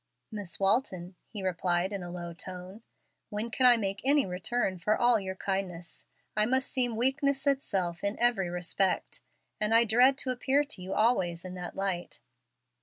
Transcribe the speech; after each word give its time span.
"Miss 0.31 0.59
Walton," 0.59 1.13
he 1.27 1.43
replied, 1.43 1.93
in 1.93 2.01
a 2.01 2.09
low 2.09 2.33
tone, 2.33 2.81
"when 3.29 3.51
can 3.51 3.67
I 3.67 3.77
make 3.77 4.01
any 4.03 4.25
return 4.25 4.79
for 4.79 4.97
all 4.97 5.19
your 5.19 5.35
kindness? 5.35 6.07
I 6.35 6.47
must 6.47 6.71
seem 6.71 6.95
weakness 6.95 7.45
itself 7.45 8.03
in 8.03 8.17
every 8.17 8.49
respect, 8.49 9.21
and 9.59 9.75
I 9.75 9.83
dread 9.83 10.17
to 10.17 10.31
appear 10.31 10.63
to 10.63 10.81
you 10.81 10.95
always 10.95 11.45
in 11.45 11.53
that 11.53 11.75
light." 11.75 12.19